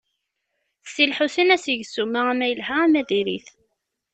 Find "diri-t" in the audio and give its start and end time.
3.09-3.47